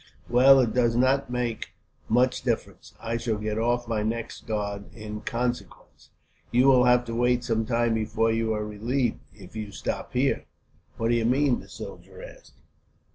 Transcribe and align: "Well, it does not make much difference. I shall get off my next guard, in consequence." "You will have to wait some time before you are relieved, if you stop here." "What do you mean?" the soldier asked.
"Well, 0.27 0.59
it 0.59 0.73
does 0.73 0.95
not 0.95 1.29
make 1.29 1.73
much 2.09 2.41
difference. 2.41 2.95
I 2.99 3.17
shall 3.17 3.37
get 3.37 3.59
off 3.59 3.87
my 3.87 4.01
next 4.01 4.47
guard, 4.47 4.91
in 4.95 5.21
consequence." 5.21 6.09
"You 6.49 6.69
will 6.69 6.85
have 6.85 7.05
to 7.05 7.13
wait 7.13 7.43
some 7.43 7.67
time 7.67 7.93
before 7.93 8.31
you 8.31 8.51
are 8.55 8.65
relieved, 8.65 9.19
if 9.35 9.55
you 9.55 9.71
stop 9.71 10.13
here." 10.13 10.45
"What 10.97 11.09
do 11.09 11.13
you 11.15 11.25
mean?" 11.25 11.59
the 11.59 11.69
soldier 11.69 12.23
asked. 12.23 12.55